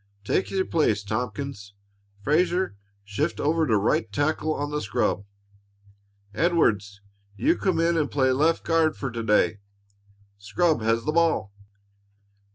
Take 0.23 0.49
your 0.49 0.65
place, 0.65 1.03
Tompkins. 1.03 1.75
Frazer, 2.23 2.75
shift 3.03 3.39
over 3.39 3.67
to 3.67 3.77
right 3.77 4.11
tackle 4.11 4.51
on 4.51 4.71
the 4.71 4.81
scrub. 4.81 5.25
Edwards, 6.33 7.01
you 7.37 7.55
come 7.55 7.79
in 7.79 7.95
and 7.97 8.09
play 8.09 8.31
left 8.31 8.63
guard 8.63 8.97
for 8.97 9.11
to 9.11 9.21
day. 9.21 9.59
Scrub 10.39 10.81
has 10.81 11.05
the 11.05 11.11
ball." 11.11 11.53